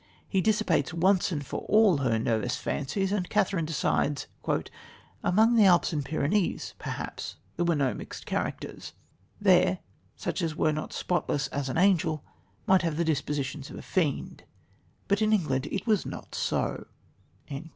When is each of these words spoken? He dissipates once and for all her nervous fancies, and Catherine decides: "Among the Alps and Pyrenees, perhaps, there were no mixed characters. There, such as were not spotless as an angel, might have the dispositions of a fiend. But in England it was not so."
He 0.27 0.41
dissipates 0.41 0.95
once 0.95 1.31
and 1.31 1.45
for 1.45 1.59
all 1.69 1.97
her 1.97 2.17
nervous 2.17 2.55
fancies, 2.55 3.11
and 3.11 3.29
Catherine 3.29 3.65
decides: 3.65 4.25
"Among 5.23 5.53
the 5.55 5.65
Alps 5.65 5.93
and 5.93 6.03
Pyrenees, 6.03 6.73
perhaps, 6.79 7.35
there 7.55 7.65
were 7.65 7.75
no 7.75 7.93
mixed 7.93 8.25
characters. 8.25 8.93
There, 9.39 9.77
such 10.15 10.41
as 10.41 10.55
were 10.55 10.73
not 10.73 10.91
spotless 10.91 11.49
as 11.49 11.69
an 11.69 11.77
angel, 11.77 12.23
might 12.65 12.81
have 12.81 12.97
the 12.97 13.05
dispositions 13.05 13.69
of 13.69 13.77
a 13.77 13.83
fiend. 13.83 14.43
But 15.07 15.21
in 15.21 15.31
England 15.31 15.67
it 15.67 15.85
was 15.85 16.03
not 16.03 16.33
so." 16.33 16.87